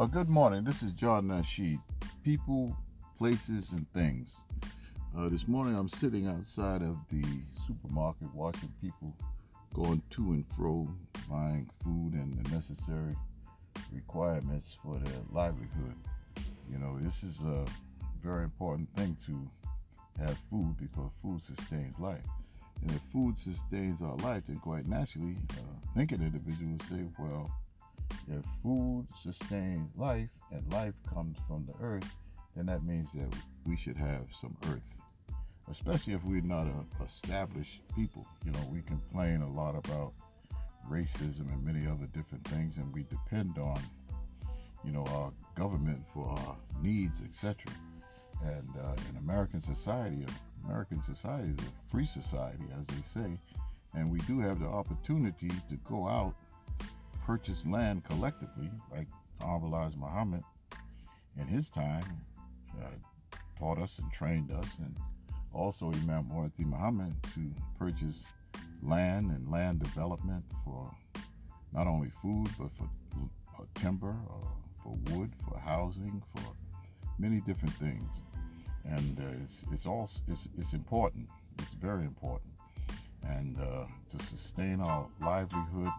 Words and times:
Uh, 0.00 0.06
good 0.06 0.30
morning. 0.30 0.64
This 0.64 0.82
is 0.82 0.92
John 0.92 1.26
Nashid. 1.26 1.78
People, 2.24 2.74
places, 3.18 3.72
and 3.72 3.86
things. 3.92 4.44
Uh, 5.14 5.28
this 5.28 5.46
morning 5.46 5.76
I'm 5.76 5.90
sitting 5.90 6.26
outside 6.26 6.80
of 6.80 6.96
the 7.10 7.22
supermarket 7.66 8.34
watching 8.34 8.72
people 8.80 9.14
going 9.74 10.02
to 10.08 10.22
and 10.22 10.46
fro, 10.56 10.88
buying 11.28 11.68
food 11.84 12.14
and 12.14 12.32
the 12.32 12.48
necessary 12.48 13.14
requirements 13.92 14.78
for 14.82 14.98
their 15.00 15.20
livelihood. 15.30 15.96
You 16.72 16.78
know, 16.78 16.96
this 16.98 17.22
is 17.22 17.42
a 17.42 17.66
very 18.22 18.44
important 18.44 18.88
thing 18.96 19.18
to 19.26 19.50
have 20.18 20.38
food 20.50 20.76
because 20.80 21.12
food 21.20 21.42
sustains 21.42 21.98
life. 21.98 22.24
And 22.80 22.90
if 22.92 23.02
food 23.12 23.38
sustains 23.38 24.00
our 24.00 24.16
life, 24.16 24.44
then 24.46 24.60
quite 24.60 24.86
naturally, 24.86 25.36
uh, 25.50 25.88
thinking 25.94 26.22
individuals 26.22 26.88
say, 26.88 27.04
well, 27.18 27.50
if 28.28 28.44
food 28.62 29.06
sustains 29.16 29.90
life 29.96 30.30
and 30.50 30.72
life 30.72 30.94
comes 31.12 31.38
from 31.46 31.66
the 31.66 31.84
earth, 31.84 32.14
then 32.56 32.66
that 32.66 32.84
means 32.84 33.12
that 33.12 33.32
we 33.66 33.76
should 33.76 33.96
have 33.96 34.26
some 34.32 34.56
earth. 34.70 34.96
Especially 35.70 36.14
if 36.14 36.24
we're 36.24 36.42
not 36.42 36.66
a 36.66 37.04
established 37.04 37.82
people. 37.94 38.26
You 38.44 38.52
know, 38.52 38.68
we 38.72 38.82
complain 38.82 39.42
a 39.42 39.48
lot 39.48 39.76
about 39.76 40.12
racism 40.88 41.52
and 41.52 41.64
many 41.64 41.86
other 41.86 42.06
different 42.12 42.44
things, 42.48 42.76
and 42.76 42.92
we 42.92 43.04
depend 43.04 43.58
on, 43.58 43.80
you 44.84 44.92
know, 44.92 45.04
our 45.06 45.32
government 45.54 46.02
for 46.12 46.28
our 46.28 46.56
needs, 46.82 47.22
etc. 47.22 47.72
And 48.44 48.68
uh, 48.82 48.94
in 49.10 49.16
American 49.18 49.60
society, 49.60 50.24
American 50.64 51.00
society 51.00 51.50
is 51.50 51.58
a 51.58 51.90
free 51.90 52.06
society, 52.06 52.64
as 52.78 52.86
they 52.86 53.02
say, 53.02 53.38
and 53.94 54.10
we 54.10 54.18
do 54.20 54.40
have 54.40 54.60
the 54.60 54.66
opportunity 54.66 55.48
to 55.68 55.76
go 55.88 56.06
out 56.06 56.34
purchase 57.30 57.64
land 57.64 58.02
collectively, 58.02 58.68
like 58.90 59.06
Honorable 59.40 59.68
Muhammad 59.96 60.42
in 61.40 61.46
his 61.46 61.68
time 61.68 62.02
uh, 62.82 62.86
taught 63.56 63.78
us 63.78 64.00
and 64.00 64.12
trained 64.12 64.50
us, 64.50 64.78
and 64.78 64.96
also 65.54 65.92
Imam 65.92 66.28
Muhammad 66.28 66.64
Muhammad 66.64 67.14
to 67.34 67.40
purchase 67.78 68.24
land 68.82 69.30
and 69.30 69.48
land 69.48 69.78
development 69.78 70.44
for 70.64 70.90
not 71.72 71.86
only 71.86 72.10
food 72.10 72.48
but 72.58 72.72
for 72.72 72.88
uh, 73.16 73.62
timber, 73.74 74.16
uh, 74.28 74.48
for 74.82 74.98
wood, 75.12 75.30
for 75.44 75.56
housing, 75.56 76.20
for 76.34 76.42
many 77.20 77.40
different 77.42 77.74
things. 77.74 78.22
And 78.84 79.20
uh, 79.20 79.40
it's, 79.40 79.64
it's 79.70 79.86
also 79.86 80.20
it's, 80.26 80.48
it's 80.58 80.72
important. 80.72 81.28
It's 81.60 81.74
very 81.74 82.06
important, 82.06 82.54
and 83.22 83.56
uh, 83.56 83.84
to 84.08 84.24
sustain 84.24 84.80
our 84.80 85.06
livelihood 85.20 85.92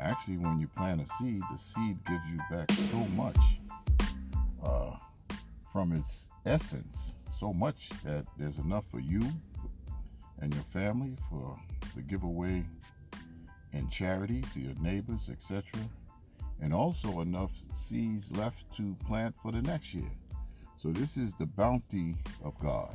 Actually, 0.00 0.38
when 0.38 0.60
you 0.60 0.68
plant 0.68 1.00
a 1.00 1.06
seed, 1.06 1.42
the 1.50 1.58
seed 1.58 1.98
gives 2.06 2.24
you 2.30 2.38
back 2.50 2.70
so 2.70 2.98
much 3.16 3.38
uh, 4.62 4.92
from 5.72 5.92
its 5.92 6.28
essence, 6.46 7.14
so 7.28 7.52
much 7.52 7.90
that 8.04 8.24
there's 8.36 8.58
enough 8.58 8.86
for 8.86 9.00
you 9.00 9.26
and 10.40 10.54
your 10.54 10.62
family 10.64 11.16
for 11.28 11.58
the 11.96 12.02
giveaway 12.02 12.64
in 13.72 13.88
charity 13.88 14.42
to 14.54 14.60
your 14.60 14.74
neighbors, 14.80 15.28
etc. 15.30 15.64
And 16.60 16.72
also 16.72 17.20
enough 17.20 17.52
seeds 17.72 18.32
left 18.32 18.72
to 18.76 18.96
plant 19.04 19.34
for 19.42 19.52
the 19.52 19.62
next 19.62 19.94
year. 19.94 20.10
So 20.76 20.90
this 20.90 21.16
is 21.16 21.34
the 21.34 21.46
bounty 21.46 22.14
of 22.44 22.58
God. 22.60 22.94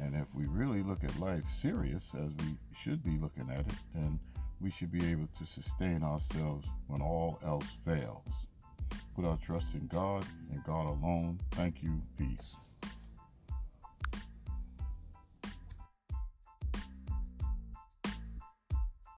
And 0.00 0.14
if 0.14 0.34
we 0.34 0.46
really 0.46 0.82
look 0.82 1.02
at 1.02 1.18
life 1.18 1.44
serious, 1.46 2.14
as 2.14 2.30
we 2.44 2.56
should 2.78 3.02
be 3.02 3.18
looking 3.18 3.50
at 3.50 3.60
it, 3.60 3.74
then 3.94 4.18
we 4.60 4.70
should 4.70 4.92
be 4.92 5.04
able 5.10 5.28
to 5.38 5.46
sustain 5.46 6.02
ourselves 6.02 6.66
when 6.86 7.00
all 7.00 7.38
else 7.44 7.66
fails. 7.84 8.46
Put 9.14 9.24
our 9.24 9.36
trust 9.38 9.74
in 9.74 9.86
God 9.86 10.24
and 10.50 10.62
God 10.64 10.86
alone. 10.86 11.40
Thank 11.52 11.82
you. 11.82 12.00
Peace. 12.18 12.54